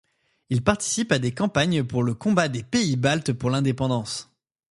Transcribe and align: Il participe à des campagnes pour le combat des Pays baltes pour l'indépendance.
Il 0.49 0.63
participe 0.63 1.11
à 1.11 1.19
des 1.19 1.31
campagnes 1.31 1.83
pour 1.83 2.01
le 2.01 2.15
combat 2.15 2.47
des 2.47 2.63
Pays 2.63 2.95
baltes 2.95 3.33
pour 3.33 3.51
l'indépendance. 3.51 4.31